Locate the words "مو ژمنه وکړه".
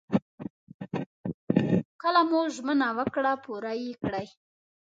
2.29-3.33